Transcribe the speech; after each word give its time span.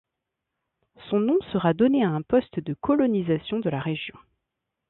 Son 1.11 1.19
nom 1.19 1.37
sera 1.53 1.75
donné 1.75 2.03
à 2.03 2.09
un 2.09 2.23
poste 2.23 2.59
de 2.59 2.73
colonisation 2.73 3.59
de 3.59 3.69
la 3.69 3.79
région. 3.81 4.17